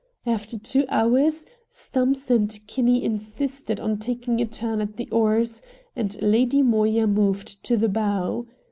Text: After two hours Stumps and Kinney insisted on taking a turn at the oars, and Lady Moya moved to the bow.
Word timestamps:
After 0.25 0.57
two 0.57 0.85
hours 0.89 1.45
Stumps 1.69 2.31
and 2.31 2.49
Kinney 2.65 3.03
insisted 3.03 3.79
on 3.79 3.99
taking 3.99 4.41
a 4.41 4.47
turn 4.47 4.81
at 4.81 4.97
the 4.97 5.07
oars, 5.11 5.61
and 5.95 6.19
Lady 6.23 6.63
Moya 6.63 7.05
moved 7.05 7.63
to 7.65 7.77
the 7.77 7.87
bow. 7.89 8.47